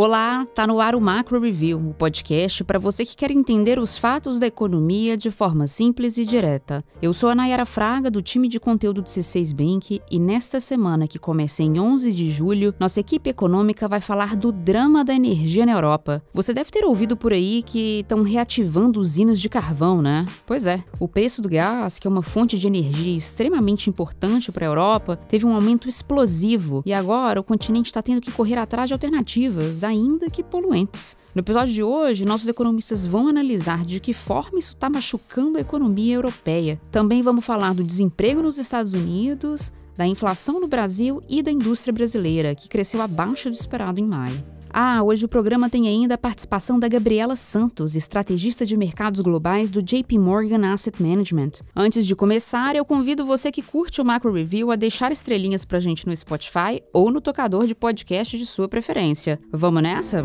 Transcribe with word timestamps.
Olá, 0.00 0.46
tá 0.54 0.64
no 0.64 0.80
ar 0.80 0.94
o 0.94 1.00
Macro 1.00 1.40
Review, 1.40 1.76
o 1.76 1.92
podcast 1.92 2.62
para 2.62 2.78
você 2.78 3.04
que 3.04 3.16
quer 3.16 3.32
entender 3.32 3.80
os 3.80 3.98
fatos 3.98 4.38
da 4.38 4.46
economia 4.46 5.16
de 5.16 5.28
forma 5.28 5.66
simples 5.66 6.16
e 6.16 6.24
direta. 6.24 6.84
Eu 7.02 7.12
sou 7.12 7.28
a 7.28 7.34
Nayara 7.34 7.66
Fraga, 7.66 8.08
do 8.08 8.22
time 8.22 8.46
de 8.46 8.60
conteúdo 8.60 9.02
do 9.02 9.08
C6 9.08 9.52
Bank, 9.52 10.00
e 10.08 10.20
nesta 10.20 10.60
semana, 10.60 11.08
que 11.08 11.18
começa 11.18 11.64
em 11.64 11.80
11 11.80 12.12
de 12.12 12.30
julho, 12.30 12.72
nossa 12.78 13.00
equipe 13.00 13.28
econômica 13.28 13.88
vai 13.88 14.00
falar 14.00 14.36
do 14.36 14.52
drama 14.52 15.04
da 15.04 15.12
energia 15.12 15.66
na 15.66 15.72
Europa. 15.72 16.22
Você 16.32 16.54
deve 16.54 16.70
ter 16.70 16.84
ouvido 16.84 17.16
por 17.16 17.32
aí 17.32 17.64
que 17.66 17.98
estão 18.02 18.22
reativando 18.22 19.00
usinas 19.00 19.40
de 19.40 19.48
carvão, 19.48 20.00
né? 20.00 20.26
Pois 20.46 20.68
é, 20.68 20.80
o 21.00 21.08
preço 21.08 21.42
do 21.42 21.48
gás, 21.48 21.98
que 21.98 22.06
é 22.06 22.10
uma 22.10 22.22
fonte 22.22 22.56
de 22.56 22.68
energia 22.68 23.16
extremamente 23.16 23.90
importante 23.90 24.52
para 24.52 24.64
a 24.64 24.68
Europa, 24.68 25.16
teve 25.16 25.44
um 25.44 25.56
aumento 25.56 25.88
explosivo 25.88 26.84
e 26.86 26.92
agora 26.92 27.40
o 27.40 27.44
continente 27.44 27.86
está 27.86 28.00
tendo 28.00 28.20
que 28.20 28.30
correr 28.30 28.58
atrás 28.58 28.88
de 28.88 28.94
alternativas 28.94 29.87
ainda 29.88 30.30
que 30.30 30.42
poluentes. 30.42 31.16
No 31.34 31.40
episódio 31.40 31.72
de 31.72 31.82
hoje, 31.82 32.24
nossos 32.24 32.48
economistas 32.48 33.06
vão 33.06 33.28
analisar 33.28 33.84
de 33.84 34.00
que 34.00 34.12
forma 34.12 34.58
isso 34.58 34.74
está 34.74 34.88
machucando 34.88 35.58
a 35.58 35.60
economia 35.60 36.14
europeia. 36.14 36.80
Também 36.90 37.22
vamos 37.22 37.44
falar 37.44 37.74
do 37.74 37.84
desemprego 37.84 38.42
nos 38.42 38.58
Estados 38.58 38.94
Unidos, 38.94 39.72
da 39.96 40.06
inflação 40.06 40.60
no 40.60 40.68
Brasil 40.68 41.22
e 41.28 41.42
da 41.42 41.50
indústria 41.50 41.92
brasileira, 41.92 42.54
que 42.54 42.68
cresceu 42.68 43.02
abaixo 43.02 43.50
do 43.50 43.54
esperado 43.54 43.98
em 43.98 44.04
maio. 44.04 44.57
Ah, 44.80 45.02
hoje 45.02 45.24
o 45.24 45.28
programa 45.28 45.68
tem 45.68 45.88
ainda 45.88 46.14
a 46.14 46.16
participação 46.16 46.78
da 46.78 46.86
Gabriela 46.86 47.34
Santos, 47.34 47.96
estrategista 47.96 48.64
de 48.64 48.76
mercados 48.76 49.18
globais 49.18 49.70
do 49.70 49.82
JP 49.82 50.16
Morgan 50.20 50.72
Asset 50.72 51.02
Management. 51.02 51.50
Antes 51.74 52.06
de 52.06 52.14
começar, 52.14 52.76
eu 52.76 52.84
convido 52.84 53.26
você 53.26 53.50
que 53.50 53.60
curte 53.60 54.00
o 54.00 54.04
Macro 54.04 54.32
Review 54.32 54.70
a 54.70 54.76
deixar 54.76 55.10
estrelinhas 55.10 55.64
pra 55.64 55.80
gente 55.80 56.06
no 56.06 56.16
Spotify 56.16 56.80
ou 56.92 57.10
no 57.10 57.20
tocador 57.20 57.66
de 57.66 57.74
podcast 57.74 58.38
de 58.38 58.46
sua 58.46 58.68
preferência. 58.68 59.40
Vamos 59.50 59.82
nessa? 59.82 60.24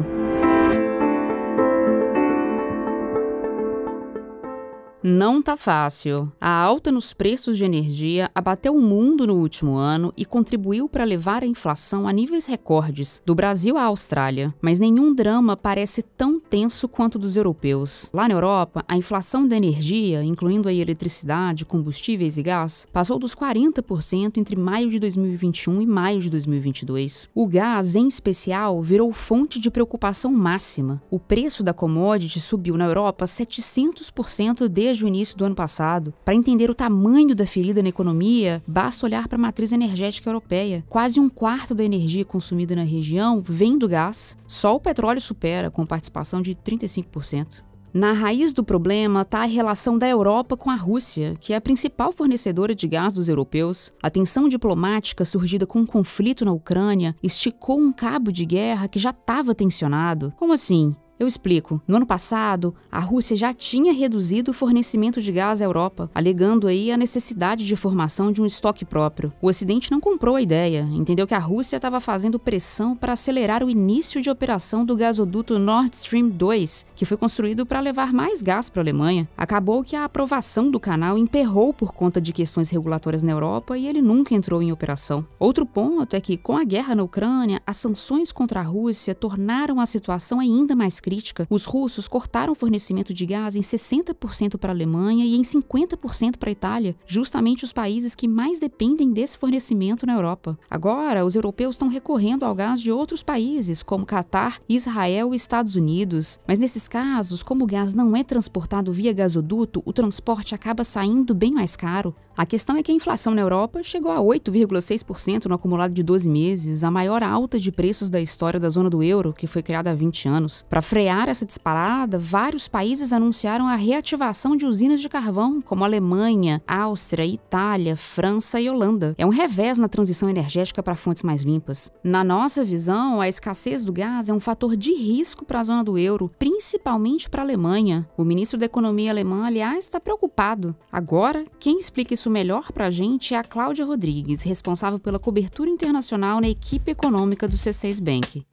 Não 5.05 5.41
tá 5.41 5.57
fácil. 5.57 6.31
A 6.39 6.49
alta 6.49 6.89
nos 6.89 7.11
preços 7.11 7.57
de 7.57 7.65
energia 7.65 8.31
abateu 8.33 8.73
o 8.73 8.81
mundo 8.81 9.27
no 9.27 9.35
último 9.35 9.73
ano 9.73 10.13
e 10.15 10.23
contribuiu 10.23 10.87
para 10.87 11.03
levar 11.03 11.43
a 11.43 11.45
inflação 11.45 12.07
a 12.07 12.13
níveis 12.13 12.45
recordes, 12.45 13.21
do 13.25 13.35
Brasil 13.35 13.77
à 13.77 13.83
Austrália. 13.83 14.55
Mas 14.61 14.79
nenhum 14.79 15.13
drama 15.13 15.57
parece 15.57 16.01
tão 16.01 16.39
tenso 16.39 16.87
quanto 16.87 17.19
dos 17.19 17.35
europeus. 17.35 18.09
Lá 18.13 18.29
na 18.29 18.33
Europa, 18.33 18.85
a 18.87 18.95
inflação 18.95 19.45
da 19.45 19.57
energia, 19.57 20.23
incluindo 20.23 20.69
a 20.69 20.73
eletricidade, 20.73 21.65
combustíveis 21.65 22.37
e 22.37 22.41
gás, 22.41 22.87
passou 22.93 23.19
dos 23.19 23.35
40% 23.35 24.37
entre 24.37 24.55
maio 24.55 24.89
de 24.89 24.99
2021 24.99 25.81
e 25.81 25.85
maio 25.85 26.21
de 26.21 26.29
2022. 26.29 27.27
O 27.35 27.45
gás, 27.45 27.97
em 27.97 28.07
especial, 28.07 28.81
virou 28.81 29.11
fonte 29.11 29.59
de 29.59 29.69
preocupação 29.69 30.31
máxima. 30.31 31.03
O 31.11 31.19
preço 31.19 31.61
da 31.61 31.73
commodity 31.73 32.39
subiu 32.39 32.77
na 32.77 32.85
Europa 32.85 33.25
700% 33.25 34.69
desde 34.69 34.92
desde 34.93 35.05
o 35.05 35.07
início 35.07 35.35
do 35.35 35.45
ano 35.45 35.55
passado. 35.55 36.13
Para 36.23 36.35
entender 36.35 36.69
o 36.69 36.75
tamanho 36.75 37.35
da 37.35 37.47
ferida 37.47 37.81
na 37.81 37.89
economia, 37.89 38.63
basta 38.67 39.05
olhar 39.05 39.27
para 39.27 39.37
a 39.37 39.41
matriz 39.41 39.71
energética 39.71 40.29
europeia. 40.29 40.85
Quase 40.87 41.19
um 41.19 41.27
quarto 41.27 41.73
da 41.73 41.83
energia 41.83 42.23
consumida 42.23 42.75
na 42.75 42.83
região 42.83 43.41
vem 43.41 43.75
do 43.75 43.87
gás. 43.87 44.37
Só 44.45 44.75
o 44.75 44.79
petróleo 44.79 45.19
supera, 45.19 45.71
com 45.71 45.83
participação 45.83 46.43
de 46.43 46.53
35%. 46.53 47.63
Na 47.91 48.11
raiz 48.11 48.51
do 48.53 48.63
problema 48.63 49.21
está 49.21 49.43
a 49.43 49.45
relação 49.45 49.97
da 49.97 50.07
Europa 50.07 50.57
com 50.57 50.69
a 50.69 50.75
Rússia, 50.75 51.35
que 51.39 51.53
é 51.53 51.55
a 51.55 51.61
principal 51.61 52.11
fornecedora 52.11 52.73
de 52.73 52.87
gás 52.87 53.13
dos 53.13 53.29
europeus. 53.29 53.91
A 54.01 54.09
tensão 54.09 54.47
diplomática 54.47 55.23
surgida 55.23 55.65
com 55.65 55.79
o 55.79 55.81
um 55.83 55.85
conflito 55.85 56.43
na 56.43 56.51
Ucrânia 56.51 57.15
esticou 57.21 57.79
um 57.79 57.91
cabo 57.91 58.31
de 58.31 58.45
guerra 58.45 58.87
que 58.87 58.97
já 58.97 59.11
estava 59.11 59.53
tensionado. 59.53 60.33
Como 60.37 60.53
assim? 60.53 60.95
Eu 61.23 61.27
explico. 61.27 61.81
No 61.87 61.95
ano 61.95 62.05
passado, 62.05 62.75
a 62.91 62.99
Rússia 62.99 63.33
já 63.33 63.53
tinha 63.53 63.93
reduzido 63.93 64.51
o 64.51 64.53
fornecimento 64.53 65.21
de 65.21 65.31
gás 65.31 65.61
à 65.61 65.63
Europa, 65.63 66.11
alegando 66.13 66.67
aí 66.67 66.91
a 66.91 66.97
necessidade 66.97 67.65
de 67.65 67.77
formação 67.77 68.29
de 68.29 68.41
um 68.41 68.45
estoque 68.45 68.83
próprio. 68.83 69.31
O 69.41 69.47
Ocidente 69.47 69.89
não 69.89 70.01
comprou 70.01 70.35
a 70.35 70.41
ideia, 70.41 70.85
entendeu 70.91 71.25
que 71.25 71.33
a 71.33 71.39
Rússia 71.39 71.77
estava 71.77 72.01
fazendo 72.01 72.37
pressão 72.37 72.93
para 72.93 73.13
acelerar 73.13 73.63
o 73.63 73.69
início 73.69 74.21
de 74.21 74.29
operação 74.29 74.83
do 74.83 74.97
gasoduto 74.97 75.57
Nord 75.57 75.95
Stream 75.95 76.27
2, 76.27 76.87
que 76.93 77.05
foi 77.05 77.15
construído 77.15 77.65
para 77.65 77.79
levar 77.79 78.11
mais 78.11 78.41
gás 78.41 78.67
para 78.67 78.81
a 78.81 78.83
Alemanha. 78.83 79.25
Acabou 79.37 79.81
que 79.81 79.95
a 79.95 80.03
aprovação 80.03 80.69
do 80.69 80.77
canal 80.77 81.17
emperrou 81.17 81.73
por 81.73 81.93
conta 81.93 82.19
de 82.19 82.33
questões 82.33 82.69
regulatórias 82.69 83.23
na 83.23 83.31
Europa 83.31 83.77
e 83.77 83.87
ele 83.87 84.01
nunca 84.01 84.35
entrou 84.35 84.61
em 84.61 84.73
operação. 84.73 85.25
Outro 85.39 85.65
ponto 85.65 86.17
é 86.17 86.19
que, 86.19 86.35
com 86.35 86.57
a 86.57 86.65
guerra 86.65 86.93
na 86.93 87.03
Ucrânia, 87.03 87.61
as 87.65 87.77
sanções 87.77 88.29
contra 88.29 88.59
a 88.59 88.63
Rússia 88.63 89.15
tornaram 89.15 89.79
a 89.79 89.85
situação 89.85 90.41
ainda 90.41 90.75
mais 90.75 90.99
crítica 90.99 91.12
crítica, 91.13 91.45
os 91.47 91.65
russos 91.65 92.07
cortaram 92.07 92.53
o 92.53 92.55
fornecimento 92.55 93.13
de 93.13 93.25
gás 93.25 93.55
em 93.55 93.61
60% 93.61 94.57
para 94.57 94.71
a 94.71 94.75
Alemanha 94.75 95.23
e 95.23 95.35
em 95.35 95.43
50% 95.43 96.37
para 96.37 96.49
a 96.49 96.51
Itália, 96.51 96.95
justamente 97.05 97.63
os 97.63 97.71
países 97.71 98.15
que 98.15 98.27
mais 98.27 98.59
dependem 98.59 99.13
desse 99.13 99.37
fornecimento 99.37 100.07
na 100.07 100.13
Europa. 100.13 100.57
Agora, 100.67 101.23
os 101.23 101.35
europeus 101.35 101.75
estão 101.75 101.87
recorrendo 101.87 102.43
ao 102.43 102.55
gás 102.55 102.81
de 102.81 102.91
outros 102.91 103.21
países, 103.21 103.83
como 103.83 104.07
Catar, 104.07 104.59
Israel 104.67 105.33
e 105.33 105.35
Estados 105.35 105.75
Unidos. 105.75 106.39
Mas 106.47 106.57
nesses 106.57 106.87
casos, 106.87 107.43
como 107.43 107.63
o 107.63 107.67
gás 107.67 107.93
não 107.93 108.15
é 108.15 108.23
transportado 108.23 108.91
via 108.91 109.13
gasoduto, 109.13 109.83
o 109.85 109.93
transporte 109.93 110.55
acaba 110.55 110.83
saindo 110.83 111.35
bem 111.35 111.51
mais 111.51 111.75
caro. 111.75 112.15
A 112.35 112.47
questão 112.47 112.75
é 112.75 112.81
que 112.81 112.91
a 112.91 112.95
inflação 112.95 113.35
na 113.35 113.41
Europa 113.41 113.83
chegou 113.83 114.11
a 114.11 114.17
8,6% 114.17 115.45
no 115.45 115.53
acumulado 115.53 115.93
de 115.93 116.01
12 116.01 116.27
meses, 116.27 116.83
a 116.83 116.89
maior 116.89 117.21
alta 117.21 117.59
de 117.59 117.71
preços 117.71 118.09
da 118.09 118.19
história 118.19 118.59
da 118.59 118.69
zona 118.69 118.89
do 118.89 119.03
euro, 119.03 119.33
que 119.33 119.45
foi 119.45 119.61
criada 119.61 119.91
há 119.91 119.93
20 119.93 120.27
anos. 120.27 120.65
Para 120.67 120.81
essa 121.05 121.45
disparada, 121.45 122.17
vários 122.17 122.67
países 122.67 123.13
anunciaram 123.13 123.67
a 123.67 123.75
reativação 123.75 124.55
de 124.55 124.65
usinas 124.65 125.01
de 125.01 125.09
carvão, 125.09 125.61
como 125.61 125.83
Alemanha, 125.83 126.61
Áustria, 126.67 127.25
Itália, 127.25 127.95
França 127.95 128.59
e 128.59 128.69
Holanda. 128.69 129.15
É 129.17 129.25
um 129.25 129.29
revés 129.29 129.77
na 129.77 129.87
transição 129.87 130.29
energética 130.29 130.83
para 130.83 130.95
fontes 130.95 131.23
mais 131.23 131.41
limpas. 131.41 131.91
Na 132.03 132.23
nossa 132.23 132.63
visão, 132.63 133.21
a 133.21 133.27
escassez 133.27 133.83
do 133.83 133.93
gás 133.93 134.29
é 134.29 134.33
um 134.33 134.39
fator 134.39 134.75
de 134.75 134.93
risco 134.93 135.45
para 135.45 135.59
a 135.59 135.63
zona 135.63 135.83
do 135.83 135.97
euro, 135.97 136.31
principalmente 136.37 137.29
para 137.29 137.41
a 137.41 137.45
Alemanha. 137.45 138.07
O 138.17 138.23
ministro 138.23 138.57
da 138.57 138.65
Economia 138.65 139.11
alemão, 139.11 139.43
aliás, 139.43 139.85
está 139.85 139.99
preocupado. 139.99 140.75
Agora, 140.91 141.45
quem 141.59 141.77
explica 141.77 142.13
isso 142.13 142.29
melhor 142.29 142.71
para 142.71 142.87
a 142.87 142.91
gente 142.91 143.33
é 143.33 143.37
a 143.37 143.43
Cláudia 143.43 143.85
Rodrigues, 143.85 144.43
responsável 144.43 144.99
pela 144.99 145.19
cobertura 145.19 145.69
internacional 145.69 146.39
na 146.41 146.49
equipe 146.49 146.91
econômica 146.91 147.47
do 147.47 147.55
C6 147.55 148.01
Bank. 148.01 148.45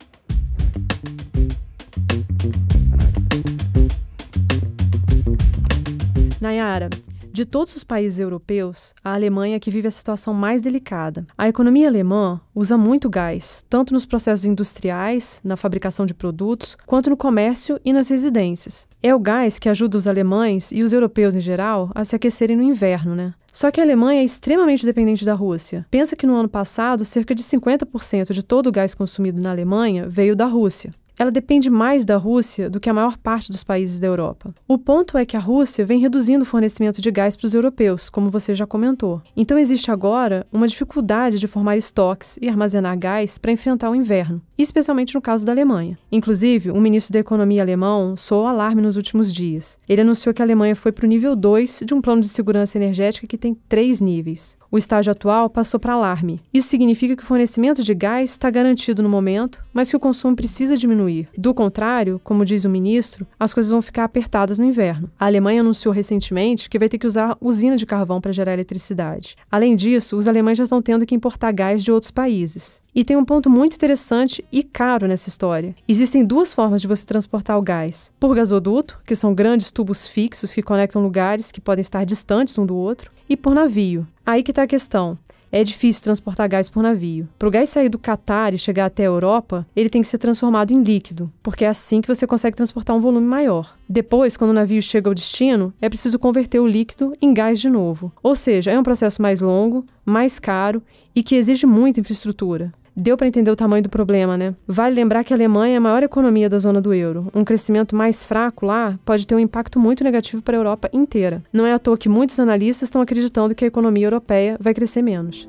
Nayara, 6.41 6.89
de 7.33 7.45
todos 7.45 7.77
os 7.77 7.85
países 7.85 8.19
europeus, 8.19 8.95
a 9.05 9.13
Alemanha 9.13 9.57
é 9.57 9.61
que 9.61 9.71
vive 9.71 9.87
a 9.87 9.91
situação 9.91 10.33
mais 10.33 10.63
delicada. 10.63 11.27
A 11.37 11.49
economia 11.49 11.87
alemã 11.87 12.41
usa 12.55 12.79
muito 12.79 13.11
gás, 13.11 13.65
tanto 13.69 13.93
nos 13.93 14.07
processos 14.07 14.47
industriais, 14.47 15.41
na 15.45 15.57
fabricação 15.57 16.07
de 16.07 16.15
produtos, 16.15 16.77
quanto 16.87 17.11
no 17.11 17.17
comércio 17.17 17.79
e 17.85 17.93
nas 17.93 18.09
residências. 18.09 18.89
É 19.03 19.15
o 19.15 19.21
gás 19.21 19.59
que 19.59 19.69
ajuda 19.69 19.99
os 19.99 20.09
alemães 20.09 20.73
e 20.73 20.83
os 20.83 20.95
europeus 20.95 21.35
em 21.35 21.41
geral 21.41 21.91
a 21.95 22.05
se 22.05 22.17
aquecerem 22.17 22.57
no 22.57 22.63
inverno, 22.63 23.15
né? 23.15 23.35
Só 23.53 23.71
que 23.71 23.81
a 23.81 23.85
Alemanha 23.85 24.23
é 24.23 24.25
extremamente 24.25 24.87
dependente 24.87 25.25
da 25.25 25.35
Rússia. 25.35 25.87
Pensa 25.91 26.17
que 26.17 26.27
no 26.27 26.37
ano 26.37 26.49
passado, 26.49 27.05
cerca 27.05 27.35
de 27.35 27.43
50% 27.43 28.33
de 28.33 28.43
todo 28.43 28.69
o 28.69 28.73
gás 28.73 28.95
consumido 28.95 29.43
na 29.43 29.51
Alemanha 29.51 30.09
veio 30.09 30.35
da 30.35 30.47
Rússia 30.47 30.93
ela 31.21 31.31
depende 31.31 31.69
mais 31.69 32.07
da 32.07 32.17
Rússia 32.17 32.71
do 32.71 32.81
que 32.81 32.89
a 32.89 32.95
maior 32.95 33.19
parte 33.19 33.53
dos 33.53 33.63
países 33.63 34.01
da 34.01 34.07
Europa. 34.07 34.55
O 34.67 34.79
ponto 34.79 35.19
é 35.19 35.27
que 35.27 35.37
a 35.37 35.41
Rússia 35.41 35.85
vem 35.85 36.01
reduzindo 36.01 36.45
o 36.45 36.47
fornecimento 36.47 37.03
de 37.03 37.11
gás 37.11 37.37
para 37.37 37.47
os 37.47 37.53
europeus, 37.53 38.09
como 38.09 38.31
você 38.31 38.55
já 38.55 38.67
comentou. 38.67 39.21
Então 39.37 39.59
existe 39.59 39.91
agora 39.91 40.47
uma 40.51 40.67
dificuldade 40.67 41.39
de 41.39 41.47
formar 41.47 41.77
estoques 41.77 42.39
e 42.41 42.49
armazenar 42.49 42.99
gás 42.99 43.37
para 43.37 43.53
enfrentar 43.53 43.91
o 43.91 43.95
inverno, 43.95 44.41
especialmente 44.57 45.15
no 45.15 45.21
caso 45.21 45.45
da 45.45 45.53
Alemanha. 45.53 45.99
Inclusive, 46.11 46.71
o 46.71 46.81
ministro 46.81 47.13
da 47.13 47.21
Economia 47.21 47.61
alemão 47.61 48.17
soou 48.17 48.47
alarme 48.47 48.81
nos 48.81 48.97
últimos 48.97 49.31
dias. 49.31 49.79
Ele 49.87 50.01
anunciou 50.01 50.33
que 50.33 50.41
a 50.41 50.45
Alemanha 50.47 50.75
foi 50.75 50.91
para 50.91 51.05
o 51.05 51.09
nível 51.09 51.37
2 51.37 51.83
de 51.85 51.93
um 51.93 52.01
plano 52.01 52.23
de 52.23 52.29
segurança 52.29 52.79
energética 52.79 53.27
que 53.27 53.37
tem 53.37 53.55
três 53.69 54.01
níveis. 54.01 54.57
O 54.73 54.79
estágio 54.79 55.11
atual 55.11 55.51
passou 55.51 55.81
para 55.81 55.95
alarme. 55.95 56.41
Isso 56.55 56.69
significa 56.69 57.17
que 57.17 57.25
o 57.25 57.27
fornecimento 57.27 57.83
de 57.83 57.93
gás 57.93 58.31
está 58.31 58.49
garantido 58.49 59.03
no 59.03 59.09
momento, 59.09 59.65
mas 59.73 59.91
que 59.91 59.97
o 59.97 60.01
consumo 60.01 60.37
precisa 60.37 60.77
diminuir. 60.77 61.29
Do 61.37 61.53
contrário, 61.53 62.21
como 62.23 62.45
diz 62.45 62.65
o 62.65 62.71
ministro, 62.71 63.27
as 63.39 63.53
coisas 63.53 63.73
vão 63.73 63.83
ficar 63.83 64.05
apertadas 64.05 64.61
no 64.61 64.65
inverno. 64.65 65.11
A 65.19 65.27
Alemanha 65.27 65.63
anunciou 65.63 65.93
recentemente 65.93 66.71
que 66.71 66.79
vai 66.79 66.89
ter 66.89 66.99
que 66.99 67.07
usar 67.07 67.37
usina 67.41 67.77
de 67.77 67.85
carvão 67.85 68.21
para 68.21 68.31
gerar 68.31 68.53
eletricidade. 68.53 69.35
Além 69.51 69.75
disso, 69.75 70.17
os 70.17 70.29
alemães 70.29 70.59
já 70.59 70.65
estão 70.65 70.81
tendo 70.81 71.05
que 71.05 71.17
importar 71.17 71.51
gás 71.51 71.83
de 71.83 71.91
outros 71.91 72.13
países. 72.13 72.81
E 72.95 73.05
tem 73.05 73.17
um 73.17 73.25
ponto 73.25 73.49
muito 73.49 73.75
interessante 73.75 74.45
e 74.51 74.63
caro 74.63 75.07
nessa 75.07 75.29
história. 75.29 75.75
Existem 75.87 76.25
duas 76.25 76.53
formas 76.53 76.81
de 76.81 76.89
você 76.89 77.05
transportar 77.07 77.59
o 77.59 77.63
gás: 77.63 78.13
por 78.19 78.35
gasoduto, 78.35 79.01
que 79.07 79.15
são 79.15 79.35
grandes 79.35 79.71
tubos 79.71 80.07
fixos 80.07 80.53
que 80.53 80.63
conectam 80.63 81.03
lugares 81.03 81.53
que 81.53 81.61
podem 81.61 81.81
estar 81.81 82.05
distantes 82.05 82.59
um 82.59 82.67
do 82.67 82.77
outro, 82.77 83.11
e 83.31 83.37
por 83.37 83.55
navio. 83.55 84.07
Aí 84.27 84.43
que 84.43 84.51
está 84.51 84.65
a 84.65 84.67
questão. 84.67 85.17
é 85.53 85.65
difícil 85.65 86.05
transportar 86.05 86.49
gás 86.49 86.69
por 86.69 86.81
navio. 86.81 87.29
Para 87.37 87.49
o 87.49 87.51
gás 87.51 87.69
sair 87.69 87.89
do 87.89 87.99
Catar 87.99 88.55
e 88.55 88.59
chegar 88.59 88.87
até 88.87 89.03
a 89.03 89.07
Europa, 89.07 89.67
ele 89.75 89.91
tem 89.91 90.01
que 90.01 90.07
ser 90.07 90.19
transformado 90.19 90.73
em 90.73 90.81
líquido, 90.81 91.33
porque 91.43 91.65
é 91.65 91.69
assim 91.69 92.01
que 92.01 92.07
você 92.07 92.25
consegue 92.25 92.57
transportar 92.57 92.95
um 92.95 93.01
volume 93.01 93.27
maior. 93.27 93.77
Depois, 93.89 94.37
quando 94.37 94.51
o 94.51 94.55
navio 94.55 94.81
chega 94.81 95.11
ao 95.11 95.15
destino, 95.15 95.75
é 95.81 95.89
preciso 95.89 96.21
converter 96.21 96.61
o 96.61 96.69
líquido 96.69 97.17
em 97.21 97.35
gás 97.35 97.59
de 97.59 97.69
novo. 97.69 98.13
Ou 98.23 98.37
seja, 98.37 98.71
é 98.71 98.79
um 98.79 98.85
processo 98.85 99.21
mais 99.21 99.41
longo, 99.41 99.85
mais 100.05 100.39
caro 100.39 100.81
e 101.17 101.23
que 101.23 101.35
exige 101.35 101.67
muita 101.67 101.99
infraestrutura. 101.99 102.73
Deu 102.97 103.17
para 103.17 103.29
entender 103.29 103.51
o 103.51 103.57
tamanho 103.57 103.83
do 103.83 103.89
problema, 103.89 104.37
né? 104.37 104.55
Vale 104.67 104.95
lembrar 104.95 105.25
que 105.25 105.33
a 105.33 105.37
Alemanha 105.37 105.75
é 105.75 105.77
a 105.77 105.81
maior 105.81 106.03
economia 106.03 106.49
da 106.49 106.59
zona 106.59 106.81
do 106.81 106.93
euro. 106.93 107.31
Um 107.35 107.45
crescimento 107.45 107.95
mais 107.95 108.25
fraco 108.25 108.67
lá 108.67 108.99
pode 109.05 109.27
ter 109.27 109.35
um 109.35 109.39
impacto 109.39 109.79
muito 109.79 110.03
negativo 110.03 110.43
para 110.43 110.57
a 110.57 110.61
Europa 110.61 110.91
inteira. 110.93 111.43
Não 111.53 111.65
é 111.65 111.73
à 111.73 111.79
toa 111.79 111.97
que 111.97 112.09
muitos 112.09 112.39
analistas 112.41 112.89
estão 112.89 113.01
acreditando 113.01 113.55
que 113.55 113.65
a 113.65 113.69
economia 113.69 114.07
europeia 114.07 114.57
vai 114.61 114.75
crescer 114.75 115.03
menos. 115.03 115.49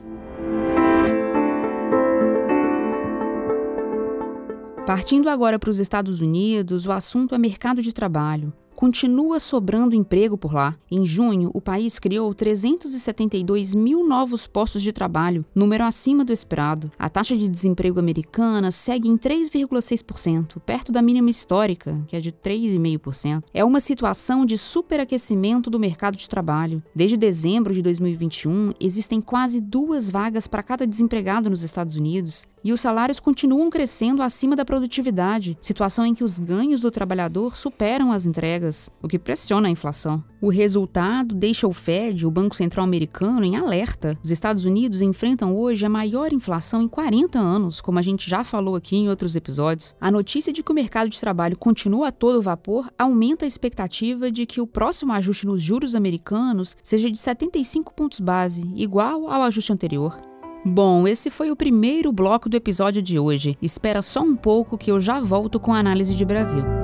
Partindo 4.85 5.29
agora 5.29 5.57
para 5.57 5.69
os 5.69 5.79
Estados 5.79 6.21
Unidos, 6.21 6.85
o 6.85 6.91
assunto 6.91 7.33
é 7.33 7.37
mercado 7.37 7.81
de 7.81 7.93
trabalho 7.93 8.53
continua 8.75 9.39
sobrando 9.39 9.95
emprego 9.95 10.37
por 10.37 10.53
lá. 10.53 10.75
Em 10.89 11.05
junho, 11.05 11.51
o 11.53 11.61
país 11.61 11.99
criou 11.99 12.33
372 12.33 13.75
mil 13.75 14.07
novos 14.07 14.47
postos 14.47 14.81
de 14.81 14.91
trabalho, 14.91 15.45
número 15.53 15.83
acima 15.83 16.25
do 16.25 16.33
esperado. 16.33 16.91
A 16.97 17.09
taxa 17.09 17.35
de 17.37 17.47
desemprego 17.47 17.99
americana 17.99 18.71
segue 18.71 19.07
em 19.07 19.17
3,6%, 19.17 20.59
perto 20.65 20.91
da 20.91 21.01
mínima 21.01 21.29
histórica, 21.29 22.03
que 22.07 22.15
é 22.15 22.19
de 22.19 22.31
3,5%. 22.31 23.43
É 23.53 23.63
uma 23.63 23.79
situação 23.79 24.45
de 24.45 24.57
superaquecimento 24.57 25.69
do 25.69 25.79
mercado 25.79 26.17
de 26.17 26.27
trabalho. 26.27 26.83
Desde 26.95 27.17
dezembro 27.17 27.73
de 27.73 27.81
2021, 27.81 28.71
existem 28.79 29.21
quase 29.21 29.61
duas 29.61 30.09
vagas 30.09 30.47
para 30.47 30.63
cada 30.63 30.87
desempregado 30.87 31.49
nos 31.49 31.63
Estados 31.63 31.95
Unidos 31.95 32.47
e 32.63 32.71
os 32.71 32.81
salários 32.81 33.19
continuam 33.19 33.69
crescendo 33.69 34.21
acima 34.21 34.55
da 34.55 34.65
produtividade, 34.65 35.57
situação 35.61 36.05
em 36.05 36.13
que 36.13 36.23
os 36.23 36.39
ganhos 36.39 36.81
do 36.81 36.91
trabalhador 36.91 37.55
superam 37.55 38.11
as 38.11 38.25
entregas, 38.25 38.89
o 39.01 39.07
que 39.07 39.19
pressiona 39.19 39.67
a 39.67 39.71
inflação. 39.71 40.23
O 40.41 40.49
resultado 40.49 41.35
deixa 41.35 41.67
o 41.67 41.73
Fed, 41.73 42.25
o 42.25 42.31
Banco 42.31 42.55
Central 42.55 42.83
Americano, 42.83 43.43
em 43.43 43.55
alerta. 43.55 44.17
Os 44.23 44.31
Estados 44.31 44.65
Unidos 44.65 45.01
enfrentam 45.01 45.55
hoje 45.55 45.85
a 45.85 45.89
maior 45.89 46.33
inflação 46.33 46.81
em 46.81 46.87
40 46.87 47.37
anos, 47.37 47.79
como 47.79 47.99
a 47.99 48.01
gente 48.01 48.27
já 48.27 48.43
falou 48.43 48.75
aqui 48.75 48.95
em 48.95 49.07
outros 49.07 49.35
episódios. 49.35 49.95
A 50.01 50.09
notícia 50.09 50.51
de 50.51 50.63
que 50.63 50.71
o 50.71 50.75
mercado 50.75 51.09
de 51.09 51.19
trabalho 51.19 51.57
continua 51.57 52.07
a 52.07 52.11
todo 52.11 52.41
vapor 52.41 52.91
aumenta 52.97 53.45
a 53.45 53.47
expectativa 53.47 54.31
de 54.31 54.47
que 54.47 54.59
o 54.59 54.67
próximo 54.67 55.13
ajuste 55.13 55.45
nos 55.45 55.61
juros 55.61 55.93
americanos 55.93 56.75
seja 56.81 57.11
de 57.11 57.17
75 57.17 57.93
pontos 57.93 58.19
base, 58.19 58.63
igual 58.75 59.29
ao 59.29 59.43
ajuste 59.43 59.71
anterior. 59.71 60.30
Bom, 60.63 61.07
esse 61.07 61.31
foi 61.31 61.49
o 61.49 61.55
primeiro 61.55 62.11
bloco 62.11 62.47
do 62.47 62.55
episódio 62.55 63.01
de 63.01 63.17
hoje. 63.17 63.57
Espera 63.61 64.01
só 64.01 64.21
um 64.21 64.35
pouco 64.35 64.77
que 64.77 64.91
eu 64.91 64.99
já 64.99 65.19
volto 65.19 65.59
com 65.59 65.73
a 65.73 65.79
análise 65.79 66.13
de 66.13 66.23
Brasil. 66.23 66.80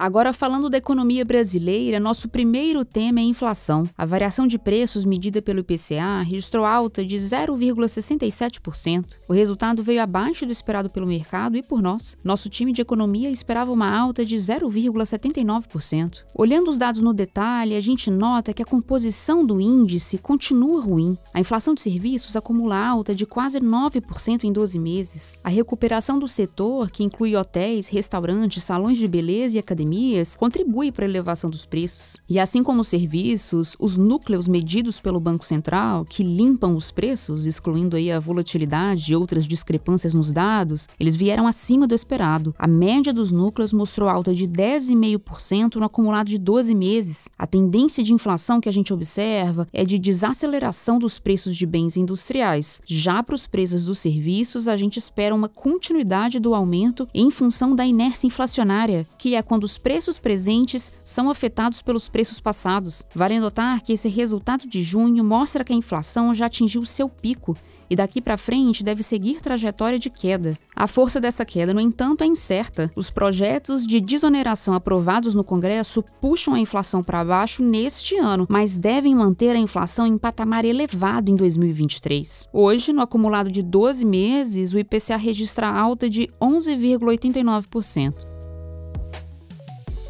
Agora, 0.00 0.32
falando 0.32 0.70
da 0.70 0.78
economia 0.78 1.24
brasileira, 1.24 1.98
nosso 1.98 2.28
primeiro 2.28 2.84
tema 2.84 3.18
é 3.18 3.24
inflação. 3.24 3.82
A 3.98 4.06
variação 4.06 4.46
de 4.46 4.56
preços 4.56 5.04
medida 5.04 5.42
pelo 5.42 5.58
IPCA 5.58 6.22
registrou 6.22 6.64
alta 6.64 7.04
de 7.04 7.16
0,67%. 7.16 9.16
O 9.28 9.32
resultado 9.32 9.82
veio 9.82 10.00
abaixo 10.00 10.46
do 10.46 10.52
esperado 10.52 10.88
pelo 10.88 11.04
mercado 11.04 11.56
e 11.56 11.64
por 11.64 11.82
nós. 11.82 12.16
Nosso 12.22 12.48
time 12.48 12.72
de 12.72 12.80
economia 12.80 13.28
esperava 13.28 13.72
uma 13.72 13.92
alta 13.92 14.24
de 14.24 14.36
0,79%. 14.36 16.18
Olhando 16.32 16.70
os 16.70 16.78
dados 16.78 17.02
no 17.02 17.12
detalhe, 17.12 17.74
a 17.74 17.80
gente 17.80 18.08
nota 18.08 18.52
que 18.52 18.62
a 18.62 18.66
composição 18.66 19.44
do 19.44 19.60
índice 19.60 20.16
continua 20.16 20.80
ruim. 20.80 21.18
A 21.34 21.40
inflação 21.40 21.74
de 21.74 21.80
serviços 21.80 22.36
acumula 22.36 22.78
alta 22.78 23.12
de 23.12 23.26
quase 23.26 23.58
9% 23.58 24.44
em 24.44 24.52
12 24.52 24.78
meses. 24.78 25.34
A 25.42 25.48
recuperação 25.48 26.20
do 26.20 26.28
setor, 26.28 26.88
que 26.88 27.02
inclui 27.02 27.34
hotéis, 27.34 27.88
restaurantes, 27.88 28.62
salões 28.62 28.96
de 28.96 29.08
beleza 29.08 29.56
e 29.56 29.58
academias, 29.88 30.36
contribui 30.36 30.92
para 30.92 31.04
a 31.04 31.08
elevação 31.08 31.48
dos 31.48 31.64
preços. 31.64 32.16
E 32.28 32.38
assim 32.38 32.62
como 32.62 32.82
os 32.82 32.88
serviços, 32.88 33.74
os 33.78 33.96
núcleos 33.96 34.46
medidos 34.46 35.00
pelo 35.00 35.18
Banco 35.18 35.44
Central, 35.44 36.04
que 36.04 36.22
limpam 36.22 36.76
os 36.76 36.90
preços, 36.90 37.46
excluindo 37.46 37.96
aí 37.96 38.10
a 38.10 38.20
volatilidade 38.20 39.12
e 39.12 39.16
outras 39.16 39.46
discrepâncias 39.46 40.14
nos 40.14 40.32
dados, 40.32 40.88
eles 41.00 41.16
vieram 41.16 41.46
acima 41.46 41.86
do 41.86 41.94
esperado. 41.94 42.54
A 42.58 42.66
média 42.66 43.12
dos 43.12 43.32
núcleos 43.32 43.72
mostrou 43.72 44.08
alta 44.08 44.34
de 44.34 44.46
10,5% 44.46 45.76
no 45.76 45.86
acumulado 45.86 46.28
de 46.28 46.38
12 46.38 46.74
meses. 46.74 47.28
A 47.38 47.46
tendência 47.46 48.04
de 48.04 48.12
inflação 48.12 48.60
que 48.60 48.68
a 48.68 48.72
gente 48.72 48.92
observa 48.92 49.66
é 49.72 49.84
de 49.84 49.98
desaceleração 49.98 50.98
dos 50.98 51.18
preços 51.18 51.56
de 51.56 51.66
bens 51.66 51.96
industriais. 51.96 52.82
Já 52.86 53.22
para 53.22 53.34
os 53.34 53.46
preços 53.46 53.84
dos 53.84 53.98
serviços, 53.98 54.68
a 54.68 54.76
gente 54.76 54.98
espera 54.98 55.34
uma 55.34 55.48
continuidade 55.48 56.38
do 56.38 56.54
aumento 56.54 57.08
em 57.14 57.30
função 57.30 57.74
da 57.74 57.86
inércia 57.86 58.26
inflacionária, 58.26 59.06
que 59.16 59.34
é 59.34 59.42
quando 59.42 59.64
os 59.64 59.77
preços 59.78 60.18
presentes 60.18 60.92
são 61.02 61.30
afetados 61.30 61.80
pelos 61.80 62.08
preços 62.08 62.40
passados. 62.40 63.02
Vale 63.14 63.40
notar 63.40 63.80
que 63.80 63.94
esse 63.94 64.08
resultado 64.08 64.66
de 64.66 64.82
junho 64.82 65.24
mostra 65.24 65.64
que 65.64 65.72
a 65.72 65.76
inflação 65.76 66.34
já 66.34 66.46
atingiu 66.46 66.84
seu 66.84 67.08
pico 67.08 67.56
e 67.90 67.96
daqui 67.96 68.20
para 68.20 68.36
frente 68.36 68.84
deve 68.84 69.02
seguir 69.02 69.40
trajetória 69.40 69.98
de 69.98 70.10
queda. 70.10 70.58
A 70.74 70.86
força 70.86 71.20
dessa 71.20 71.44
queda, 71.44 71.72
no 71.72 71.80
entanto, 71.80 72.22
é 72.22 72.26
incerta. 72.26 72.90
Os 72.94 73.10
projetos 73.10 73.86
de 73.86 74.00
desoneração 74.00 74.74
aprovados 74.74 75.34
no 75.34 75.44
Congresso 75.44 76.04
puxam 76.20 76.54
a 76.54 76.60
inflação 76.60 77.02
para 77.02 77.24
baixo 77.24 77.62
neste 77.62 78.16
ano, 78.16 78.46
mas 78.48 78.76
devem 78.76 79.14
manter 79.14 79.56
a 79.56 79.58
inflação 79.58 80.06
em 80.06 80.18
patamar 80.18 80.64
elevado 80.64 81.30
em 81.30 81.34
2023. 81.34 82.48
Hoje, 82.52 82.92
no 82.92 83.00
acumulado 83.00 83.50
de 83.50 83.62
12 83.62 84.04
meses, 84.04 84.72
o 84.72 84.78
IPCA 84.78 85.16
registra 85.16 85.68
alta 85.68 86.08
de 86.10 86.28
11,89%. 86.40 88.37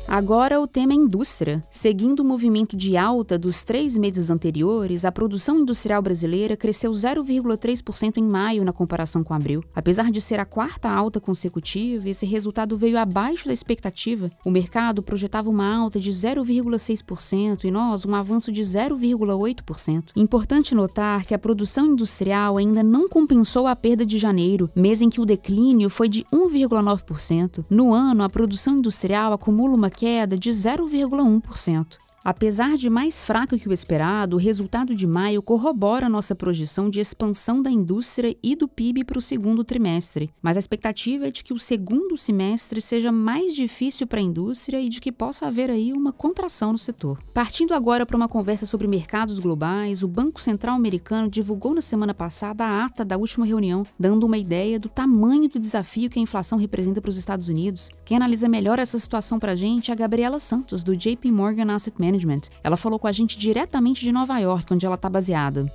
Agora 0.08 0.58
o 0.58 0.66
tema 0.66 0.94
é 0.94 0.96
indústria. 0.96 1.62
Seguindo 1.70 2.20
o 2.20 2.24
movimento 2.24 2.74
de 2.74 2.96
alta 2.96 3.36
dos 3.38 3.62
três 3.62 3.94
meses 3.94 4.30
anteriores, 4.30 5.04
a 5.04 5.12
produção 5.12 5.58
industrial 5.58 6.00
brasileira 6.00 6.56
cresceu 6.56 6.90
0,3% 6.90 8.16
em 8.16 8.24
maio 8.24 8.64
na 8.64 8.72
comparação 8.72 9.22
com 9.22 9.34
abril. 9.34 9.62
Apesar 9.76 10.10
de 10.10 10.18
ser 10.18 10.40
a 10.40 10.46
quarta 10.46 10.88
alta 10.88 11.20
consecutiva, 11.20 12.08
esse 12.08 12.24
resultado 12.24 12.74
veio 12.78 12.98
abaixo 12.98 13.48
da 13.48 13.52
expectativa. 13.52 14.30
O 14.46 14.50
mercado 14.50 15.02
projetava 15.02 15.50
uma 15.50 15.76
alta 15.76 16.00
de 16.00 16.10
0,6% 16.10 17.64
e 17.64 17.70
nós 17.70 18.06
um 18.06 18.14
avanço 18.14 18.50
de 18.50 18.62
0,8%. 18.62 20.04
Importante 20.16 20.74
notar 20.74 21.26
que 21.26 21.34
a 21.34 21.38
produção 21.38 21.84
industrial 21.84 22.56
ainda 22.56 22.82
não 22.82 23.10
compensou 23.10 23.66
a 23.66 23.76
perda 23.76 24.06
de 24.06 24.16
janeiro, 24.16 24.70
mês 24.74 25.02
em 25.02 25.10
que 25.10 25.20
o 25.20 25.26
declínio 25.26 25.90
foi 25.90 26.08
de 26.08 26.24
1,9%. 26.32 27.66
No 27.68 27.92
ano, 27.92 28.24
a 28.24 28.28
produção 28.30 28.78
industrial 28.78 29.34
acumula 29.34 29.76
uma 29.76 29.90
queda 29.98 30.38
de 30.38 30.50
0,1%. 30.50 32.07
Apesar 32.28 32.76
de 32.76 32.90
mais 32.90 33.24
fraco 33.24 33.56
que 33.56 33.70
o 33.70 33.72
esperado, 33.72 34.36
o 34.36 34.38
resultado 34.38 34.94
de 34.94 35.06
maio 35.06 35.40
corrobora 35.40 36.10
nossa 36.10 36.34
projeção 36.34 36.90
de 36.90 37.00
expansão 37.00 37.62
da 37.62 37.70
indústria 37.70 38.36
e 38.42 38.54
do 38.54 38.68
PIB 38.68 39.02
para 39.02 39.16
o 39.16 39.22
segundo 39.22 39.64
trimestre, 39.64 40.28
mas 40.42 40.58
a 40.58 40.60
expectativa 40.60 41.28
é 41.28 41.30
de 41.30 41.42
que 41.42 41.54
o 41.54 41.58
segundo 41.58 42.18
semestre 42.18 42.82
seja 42.82 43.10
mais 43.10 43.54
difícil 43.54 44.06
para 44.06 44.20
a 44.20 44.22
indústria 44.22 44.78
e 44.78 44.90
de 44.90 45.00
que 45.00 45.10
possa 45.10 45.46
haver 45.46 45.70
aí 45.70 45.90
uma 45.90 46.12
contração 46.12 46.72
no 46.72 46.76
setor. 46.76 47.18
Partindo 47.32 47.72
agora 47.72 48.04
para 48.04 48.18
uma 48.18 48.28
conversa 48.28 48.66
sobre 48.66 48.86
mercados 48.86 49.38
globais, 49.38 50.02
o 50.02 50.06
Banco 50.06 50.38
Central 50.38 50.76
Americano 50.76 51.30
divulgou 51.30 51.74
na 51.74 51.80
semana 51.80 52.12
passada 52.12 52.62
a 52.62 52.84
ata 52.84 53.06
da 53.06 53.16
última 53.16 53.46
reunião, 53.46 53.86
dando 53.98 54.24
uma 54.24 54.36
ideia 54.36 54.78
do 54.78 54.90
tamanho 54.90 55.48
do 55.48 55.58
desafio 55.58 56.10
que 56.10 56.18
a 56.18 56.22
inflação 56.22 56.58
representa 56.58 57.00
para 57.00 57.08
os 57.08 57.16
Estados 57.16 57.48
Unidos. 57.48 57.88
Quem 58.04 58.18
analisa 58.18 58.50
melhor 58.50 58.78
essa 58.78 58.98
situação 58.98 59.38
para 59.38 59.52
a 59.52 59.56
gente 59.56 59.90
é 59.90 59.94
a 59.94 59.96
Gabriela 59.96 60.38
Santos, 60.38 60.82
do 60.82 60.94
JP 60.94 61.32
Morgan 61.32 61.72
Asset 61.72 61.98
Management 61.98 62.17
Management. 62.18 62.50
Ela 62.62 62.76
falou 62.76 62.98
com 62.98 63.06
a 63.06 63.12
gente 63.12 63.38
diretamente 63.38 64.02
de 64.02 64.12
Nova 64.12 64.38
York, 64.38 64.72
onde 64.72 64.84
ela 64.84 64.96
está 64.96 65.08
baseada. 65.08 65.70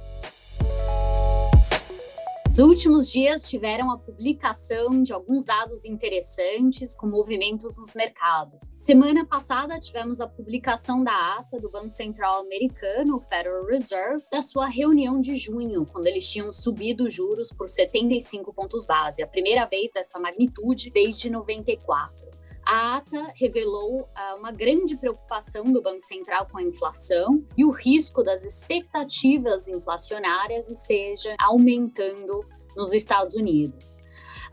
Os 2.49 2.59
últimos 2.59 3.11
dias 3.11 3.49
tiveram 3.49 3.89
a 3.89 3.97
publicação 3.97 5.01
de 5.01 5.11
alguns 5.11 5.43
dados 5.43 5.85
interessantes 5.85 6.95
com 6.95 7.07
movimentos 7.07 7.79
nos 7.79 7.95
mercados. 7.95 8.75
Semana 8.77 9.25
passada 9.25 9.79
tivemos 9.79 10.21
a 10.21 10.27
publicação 10.27 11.03
da 11.03 11.39
ata 11.39 11.59
do 11.59 11.71
Banco 11.71 11.89
Central 11.89 12.41
Americano, 12.41 13.15
o 13.15 13.21
Federal 13.21 13.65
Reserve, 13.65 14.23
da 14.31 14.43
sua 14.43 14.67
reunião 14.67 15.19
de 15.19 15.35
junho, 15.35 15.83
quando 15.91 16.05
eles 16.05 16.31
tinham 16.31 16.53
subido 16.53 17.09
juros 17.09 17.51
por 17.51 17.67
75 17.67 18.53
pontos 18.53 18.85
base, 18.85 19.23
a 19.23 19.27
primeira 19.27 19.65
vez 19.65 19.91
dessa 19.91 20.19
magnitude 20.19 20.91
desde 20.91 21.31
94. 21.31 22.32
A 22.65 22.97
ata 22.97 23.33
revelou 23.35 24.01
uh, 24.01 24.37
uma 24.37 24.51
grande 24.51 24.95
preocupação 24.95 25.65
do 25.65 25.81
Banco 25.81 26.01
Central 26.01 26.47
com 26.49 26.57
a 26.57 26.63
inflação 26.63 27.45
e 27.57 27.65
o 27.65 27.71
risco 27.71 28.23
das 28.23 28.45
expectativas 28.45 29.67
inflacionárias 29.67 30.69
esteja 30.69 31.35
aumentando 31.39 32.45
nos 32.75 32.93
Estados 32.93 33.35
Unidos. 33.35 33.97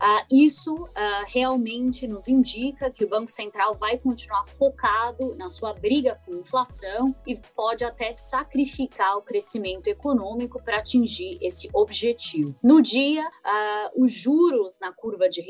Uh, 0.01 0.25
isso 0.31 0.73
uh, 0.73 0.89
realmente 1.27 2.07
nos 2.07 2.27
indica 2.27 2.89
que 2.89 3.05
o 3.05 3.07
Banco 3.07 3.29
Central 3.29 3.75
vai 3.75 3.99
continuar 3.99 4.45
focado 4.47 5.35
na 5.35 5.47
sua 5.47 5.73
briga 5.73 6.19
com 6.25 6.33
a 6.33 6.39
inflação 6.39 7.15
e 7.25 7.37
pode 7.55 7.83
até 7.83 8.11
sacrificar 8.13 9.15
o 9.17 9.21
crescimento 9.21 9.87
econômico 9.87 10.61
para 10.61 10.79
atingir 10.79 11.37
esse 11.39 11.69
objetivo. 11.71 12.55
No 12.63 12.81
dia, 12.81 13.23
os 13.95 14.11
juros 14.11 14.79
na 14.79 14.91
curva 14.91 15.29
de 15.29 15.41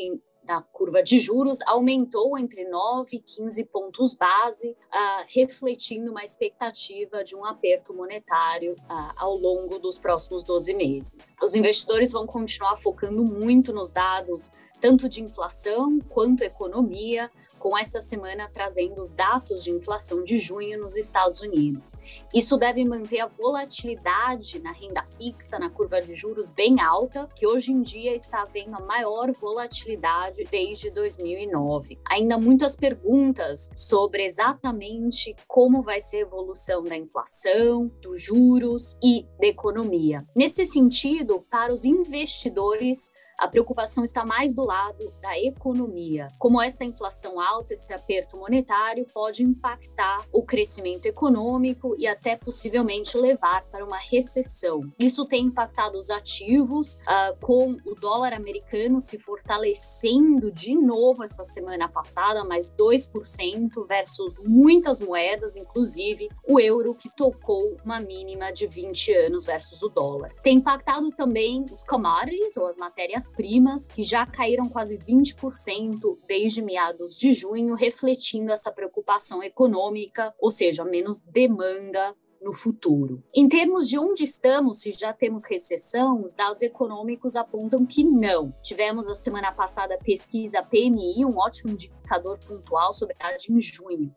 da 0.43 0.61
curva 0.61 1.03
de 1.03 1.19
juros 1.19 1.59
aumentou 1.65 2.37
entre 2.37 2.67
9 2.67 3.17
e 3.17 3.19
15 3.19 3.65
pontos 3.65 4.15
base, 4.15 4.69
uh, 4.71 5.25
refletindo 5.27 6.11
uma 6.11 6.23
expectativa 6.23 7.23
de 7.23 7.35
um 7.35 7.45
aperto 7.45 7.93
monetário 7.93 8.73
uh, 8.73 9.13
ao 9.15 9.37
longo 9.37 9.77
dos 9.79 9.97
próximos 9.99 10.43
12 10.43 10.73
meses. 10.73 11.35
Os 11.41 11.55
investidores 11.55 12.11
vão 12.11 12.25
continuar 12.25 12.77
focando 12.77 13.23
muito 13.23 13.71
nos 13.71 13.91
dados 13.91 14.51
tanto 14.81 15.07
de 15.07 15.21
inflação 15.21 15.99
quanto 16.09 16.43
economia, 16.43 17.29
com 17.61 17.77
essa 17.77 18.01
semana 18.01 18.49
trazendo 18.51 19.03
os 19.03 19.13
dados 19.13 19.63
de 19.63 19.69
inflação 19.69 20.23
de 20.23 20.39
junho 20.39 20.79
nos 20.79 20.97
Estados 20.97 21.41
Unidos. 21.41 21.95
Isso 22.33 22.57
deve 22.57 22.83
manter 22.83 23.19
a 23.19 23.27
volatilidade 23.27 24.59
na 24.59 24.71
renda 24.71 25.05
fixa, 25.05 25.59
na 25.59 25.69
curva 25.69 26.01
de 26.01 26.15
juros 26.15 26.49
bem 26.49 26.81
alta, 26.81 27.29
que 27.35 27.45
hoje 27.45 27.71
em 27.71 27.81
dia 27.81 28.15
está 28.15 28.41
havendo 28.41 28.75
a 28.75 28.81
maior 28.81 29.31
volatilidade 29.33 30.43
desde 30.49 30.89
2009. 30.89 31.99
Ainda 32.09 32.37
muitas 32.37 32.75
perguntas 32.75 33.69
sobre 33.75 34.25
exatamente 34.25 35.35
como 35.47 35.83
vai 35.83 36.01
ser 36.01 36.17
a 36.17 36.21
evolução 36.21 36.83
da 36.83 36.97
inflação, 36.97 37.91
dos 38.01 38.23
juros 38.23 38.97
e 39.03 39.27
da 39.39 39.45
economia. 39.45 40.25
Nesse 40.35 40.65
sentido, 40.65 41.45
para 41.49 41.71
os 41.71 41.85
investidores, 41.85 43.11
a 43.37 43.47
preocupação 43.47 44.03
está 44.03 44.25
mais 44.25 44.53
do 44.53 44.63
lado 44.63 45.13
da 45.21 45.37
economia. 45.39 46.29
Como 46.37 46.61
essa 46.61 46.85
inflação 46.85 47.39
alta, 47.39 47.73
esse 47.73 47.93
aperto 47.93 48.37
monetário 48.37 49.05
pode 49.13 49.43
impactar 49.43 50.25
o 50.31 50.43
crescimento 50.43 51.05
econômico 51.05 51.95
e 51.97 52.07
até 52.07 52.35
possivelmente 52.35 53.17
levar 53.17 53.63
para 53.65 53.85
uma 53.85 53.97
recessão. 53.97 54.81
Isso 54.99 55.25
tem 55.25 55.45
impactado 55.45 55.97
os 55.97 56.09
ativos, 56.09 56.93
uh, 56.93 57.37
com 57.41 57.77
o 57.85 57.95
dólar 57.95 58.33
americano 58.33 59.01
se 59.01 59.17
fortalecendo 59.17 60.51
de 60.51 60.75
novo 60.75 61.23
essa 61.23 61.43
semana 61.43 61.89
passada, 61.89 62.43
mais 62.43 62.71
2% 62.71 63.87
versus 63.87 64.35
muitas 64.43 65.01
moedas, 65.01 65.55
inclusive 65.55 66.29
o 66.47 66.59
euro 66.59 66.93
que 66.93 67.09
tocou 67.09 67.77
uma 67.83 67.99
mínima 67.99 68.51
de 68.51 68.67
20 68.67 69.13
anos 69.13 69.45
versus 69.45 69.81
o 69.81 69.89
dólar. 69.89 70.33
Tem 70.43 70.57
impactado 70.57 71.09
também 71.11 71.65
os 71.71 71.83
commodities 71.83 72.57
ou 72.57 72.67
as 72.67 72.77
matérias 72.77 73.30
primas, 73.31 73.87
que 73.87 74.03
já 74.03 74.25
caíram 74.25 74.69
quase 74.69 74.97
20% 74.97 76.17
desde 76.27 76.61
meados 76.61 77.17
de 77.17 77.33
junho, 77.33 77.75
refletindo 77.75 78.51
essa 78.51 78.71
preocupação 78.71 79.41
econômica, 79.43 80.33
ou 80.39 80.51
seja, 80.51 80.83
menos 80.83 81.21
demanda 81.21 82.15
no 82.41 82.51
futuro. 82.51 83.23
Em 83.33 83.47
termos 83.47 83.87
de 83.87 83.99
onde 83.99 84.23
estamos, 84.23 84.81
se 84.81 84.91
já 84.93 85.13
temos 85.13 85.45
recessão, 85.45 86.23
os 86.23 86.33
dados 86.33 86.63
econômicos 86.63 87.35
apontam 87.35 87.85
que 87.85 88.03
não. 88.03 88.51
Tivemos 88.63 89.07
a 89.07 89.13
semana 89.13 89.51
passada 89.51 89.93
a 89.93 90.03
pesquisa 90.03 90.63
PMI, 90.63 91.23
um 91.23 91.37
ótimo 91.37 91.71
indicador 91.71 92.39
pontual 92.39 92.93
sobre 92.93 93.15
a 93.19 93.31
em 93.49 93.61
junho 93.61 94.11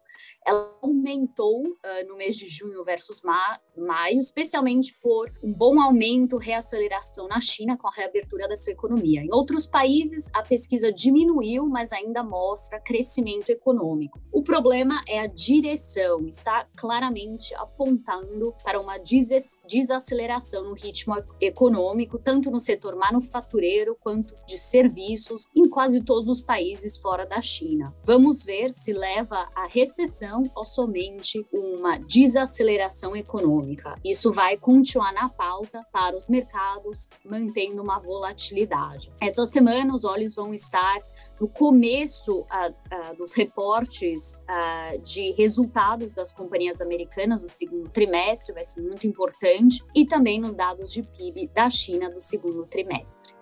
ela 0.45 0.79
aumentou 0.83 1.67
uh, 1.67 2.09
no 2.09 2.17
mês 2.17 2.37
de 2.37 2.49
junho 2.49 2.85
versus 2.85 3.23
ma 3.23 3.59
maio, 3.77 4.19
especialmente 4.19 4.97
por 5.03 5.33
um 5.43 5.53
bom 5.53 5.81
aumento, 5.81 6.37
reaceleração 6.37 7.27
na 7.29 7.41
China 7.41 7.77
com 7.77 7.89
a 7.89 7.91
reabertura 7.91 8.49
da 8.49 8.57
sua 8.57 8.73
economia. 8.73 9.23
Em 9.23 9.33
outros 9.33 9.67
países, 9.67 10.31
a 10.35 10.43
pesquisa 10.43 10.93
diminuiu, 10.93 11.67
mas 11.69 11.93
ainda 11.93 12.23
mostra 12.23 12.81
crescimento 12.81 13.51
econômico. 13.51 14.21
O 14.33 14.43
problema 14.43 15.03
é 15.09 15.21
a 15.21 15.27
direção, 15.27 16.27
está 16.29 16.67
claramente 16.77 17.55
apontando 17.55 18.55
para 18.63 18.81
uma 18.81 18.99
des 18.99 19.25
desaceleração 19.67 20.65
no 20.65 20.75
ritmo 20.75 21.15
econômico, 21.41 22.19
tanto 22.19 22.51
no 22.51 22.61
setor 22.61 22.95
manufatureiro 22.95 23.97
quanto 24.01 24.35
de 24.47 24.59
serviços, 24.59 25.49
em 25.57 25.69
quase 25.69 26.05
todos 26.05 26.29
os 26.29 26.43
países 26.43 26.99
fora 26.99 27.25
da 27.25 27.41
China. 27.41 27.95
Vamos 28.05 28.45
ver 28.45 28.73
se 28.75 28.93
leva 28.93 29.49
recessão 29.67 30.15
recessão 30.15 30.43
ou 30.55 30.65
somente 30.65 31.47
uma 31.53 31.99
desaceleração 31.99 33.17
econômica. 33.17 33.64
Isso 34.05 34.33
vai 34.33 34.57
continuar 34.57 35.13
na 35.13 35.29
pauta 35.29 35.85
para 35.93 36.17
os 36.17 36.29
mercados, 36.29 37.09
mantendo 37.25 37.83
uma 37.83 37.99
volatilidade. 37.99 39.13
Essa 39.21 39.47
semana, 39.47 39.95
os 39.95 40.05
olhos 40.05 40.35
vão 40.35 40.53
estar 40.53 41.01
no 41.41 41.49
começo 41.49 42.41
uh, 42.41 42.45
uh, 42.45 43.17
dos 43.17 43.33
reportes 43.33 44.45
uh, 44.49 45.01
de 45.03 45.33
resultados 45.33 46.15
das 46.15 46.33
companhias 46.33 46.81
americanas 46.81 47.43
do 47.43 47.49
segundo 47.49 47.89
trimestre, 47.89 48.55
vai 48.55 48.65
ser 48.65 48.83
muito 48.83 49.07
importante, 49.07 49.83
e 49.95 50.07
também 50.07 50.41
nos 50.41 50.57
dados 50.57 50.93
de 50.93 51.03
PIB 51.03 51.49
da 51.49 51.69
China 51.71 52.11
do 52.11 52.21
segundo 52.21 52.67
trimestre. 52.67 53.35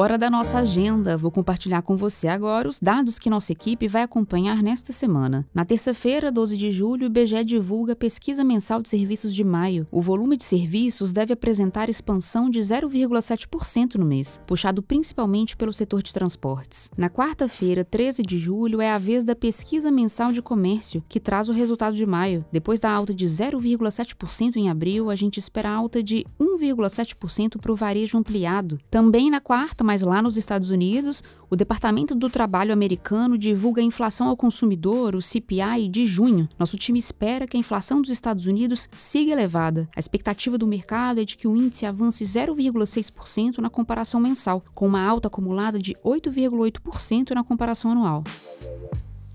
Hora 0.00 0.16
da 0.16 0.30
nossa 0.30 0.60
agenda. 0.60 1.14
Vou 1.14 1.30
compartilhar 1.30 1.82
com 1.82 1.94
você 1.94 2.26
agora 2.26 2.66
os 2.66 2.80
dados 2.80 3.18
que 3.18 3.28
nossa 3.28 3.52
equipe 3.52 3.86
vai 3.86 4.00
acompanhar 4.00 4.62
nesta 4.62 4.94
semana. 4.94 5.46
Na 5.52 5.62
terça-feira, 5.62 6.32
12 6.32 6.56
de 6.56 6.70
julho, 6.70 7.02
o 7.02 7.06
IBGE 7.08 7.44
divulga 7.44 7.92
a 7.92 7.96
pesquisa 7.96 8.42
mensal 8.42 8.80
de 8.80 8.88
serviços 8.88 9.34
de 9.34 9.44
maio. 9.44 9.86
O 9.90 10.00
volume 10.00 10.38
de 10.38 10.44
serviços 10.44 11.12
deve 11.12 11.34
apresentar 11.34 11.90
expansão 11.90 12.48
de 12.48 12.60
0,7% 12.60 13.96
no 13.96 14.06
mês, 14.06 14.40
puxado 14.46 14.82
principalmente 14.82 15.54
pelo 15.54 15.70
setor 15.70 16.02
de 16.02 16.14
transportes. 16.14 16.90
Na 16.96 17.10
quarta-feira, 17.10 17.84
13 17.84 18.22
de 18.22 18.38
julho, 18.38 18.80
é 18.80 18.90
a 18.90 18.96
vez 18.96 19.22
da 19.22 19.36
pesquisa 19.36 19.90
mensal 19.90 20.32
de 20.32 20.40
comércio, 20.40 21.04
que 21.10 21.20
traz 21.20 21.50
o 21.50 21.52
resultado 21.52 21.94
de 21.94 22.06
maio. 22.06 22.42
Depois 22.50 22.80
da 22.80 22.90
alta 22.90 23.12
de 23.12 23.26
0,7% 23.26 24.56
em 24.56 24.70
abril, 24.70 25.10
a 25.10 25.14
gente 25.14 25.36
espera 25.36 25.68
alta 25.68 26.02
de 26.02 26.24
1,7% 26.40 27.60
para 27.60 27.70
o 27.70 27.76
varejo 27.76 28.16
ampliado. 28.16 28.80
Também 28.90 29.30
na 29.30 29.42
quarta, 29.42 29.89
mas 29.90 30.02
lá 30.02 30.22
nos 30.22 30.36
Estados 30.36 30.70
Unidos, 30.70 31.20
o 31.50 31.56
Departamento 31.56 32.14
do 32.14 32.30
Trabalho 32.30 32.72
americano 32.72 33.36
divulga 33.36 33.82
a 33.82 33.84
inflação 33.84 34.28
ao 34.28 34.36
consumidor, 34.36 35.16
o 35.16 35.20
CPI, 35.20 35.88
de 35.88 36.06
junho. 36.06 36.48
Nosso 36.56 36.76
time 36.76 36.96
espera 36.96 37.44
que 37.44 37.56
a 37.56 37.60
inflação 37.60 38.00
dos 38.00 38.08
Estados 38.08 38.46
Unidos 38.46 38.88
siga 38.92 39.32
elevada. 39.32 39.88
A 39.96 39.98
expectativa 39.98 40.56
do 40.56 40.64
mercado 40.64 41.20
é 41.20 41.24
de 41.24 41.36
que 41.36 41.48
o 41.48 41.56
índice 41.56 41.86
avance 41.86 42.22
0,6% 42.22 43.58
na 43.58 43.68
comparação 43.68 44.20
mensal, 44.20 44.62
com 44.76 44.86
uma 44.86 45.04
alta 45.04 45.26
acumulada 45.26 45.80
de 45.80 45.96
8,8% 46.04 47.30
na 47.34 47.42
comparação 47.42 47.90
anual. 47.90 48.22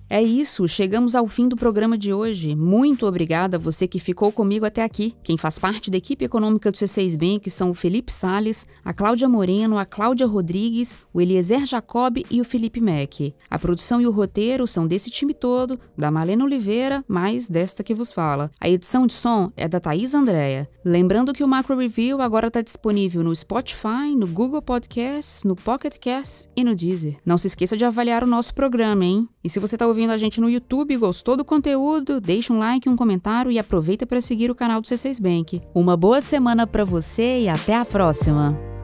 É 0.08 0.22
isso, 0.22 0.68
chegamos 0.68 1.16
ao 1.16 1.28
fim 1.28 1.48
do 1.48 1.56
programa 1.56 1.98
de 1.98 2.14
hoje. 2.14 2.56
Muito 2.56 3.08
obrigada 3.08 3.58
a 3.58 3.60
você 3.60 3.88
que 3.88 4.00
ficou 4.00 4.32
comigo 4.32 4.64
até 4.64 4.84
aqui. 4.84 5.16
Quem 5.24 5.36
faz 5.36 5.58
parte 5.58 5.90
da 5.90 5.98
equipe 5.98 6.24
econômica 6.24 6.72
do 6.72 6.78
C6 6.78 7.18
Bank 7.18 7.50
são 7.50 7.72
o 7.72 7.74
Felipe 7.74 8.12
Sales, 8.12 8.68
a 8.84 8.94
Cláudia 8.94 9.28
Moreno, 9.28 9.80
a 9.80 9.86
Cláudia 9.86 10.28
Rodrigues, 10.28 10.96
o 11.12 11.20
Eliezer 11.20 11.66
Jacob 11.66 12.24
e 12.30 12.40
o 12.40 12.46
Felipe 12.46 12.80
Mack. 12.80 13.34
A 13.50 13.58
produção 13.58 14.00
e 14.00 14.06
o 14.06 14.12
roteiro 14.12 14.68
são 14.68 14.86
desse 14.86 15.10
time 15.10 15.34
todo, 15.34 15.80
da 15.98 16.12
Malena 16.12 16.44
Oliveira, 16.44 17.04
mais 17.08 17.50
desta 17.50 17.84
que 17.84 17.94
vos 17.94 18.14
fala. 18.14 18.52
A 18.62 18.70
edição 18.70 19.08
de 19.08 19.14
som 19.14 19.52
é 19.58 19.68
da 19.68 19.80
Thaís 19.80 20.14
Andréa. 20.14 20.70
Lembrando 20.86 21.34
que 21.34 21.44
o 21.44 21.48
Macro 21.48 21.76
Review 21.76 22.22
agora 22.22 22.48
está 22.48 22.62
disponível 22.62 23.24
no 23.24 23.36
Spotify, 23.36 24.16
no 24.16 24.28
Google 24.28 24.62
Podcasts, 24.62 25.44
no 25.44 25.56
Pocket 25.56 25.98
Casts 25.98 26.48
e 26.56 26.64
no 26.64 26.76
Deezer. 26.76 27.18
Não 27.26 27.40
se 27.40 27.48
esqueça 27.48 27.76
de 27.76 27.84
avaliar 27.84 28.24
o 28.24 28.28
nosso 28.28 28.54
programa, 28.54 29.04
hein? 29.04 29.28
E 29.44 29.50
se 29.50 29.60
você 29.60 29.76
está 29.76 29.88
ouvindo 29.88 30.05
a 30.14 30.18
gente 30.18 30.42
no 30.42 30.50
YouTube, 30.50 30.98
gostou 30.98 31.36
do 31.36 31.46
conteúdo, 31.46 32.20
deixa 32.20 32.54
um 32.54 32.60
like, 32.60 32.90
um 32.90 32.96
comentário 32.96 33.52
e 33.52 33.60
aproveita 33.60 34.06
para 34.06 34.22
seguir 34.22 34.52
o 34.52 34.56
canal 34.56 34.82
do 34.82 34.88
C6 34.88 35.22
Bank. 35.22 35.62
Uma 35.74 35.98
boa 35.98 36.22
semana 36.22 36.68
para 36.68 36.84
você 36.84 37.42
e 37.42 37.50
até 37.50 37.76
a 37.76 37.86
próxima! 37.86 38.75